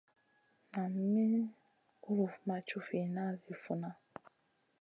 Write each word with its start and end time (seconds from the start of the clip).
Nam 0.71 0.93
Min 1.13 1.35
kulufn 2.03 2.41
ma 2.47 2.55
cufina 2.67 3.23
zi 3.43 3.53
funa. 3.63 3.91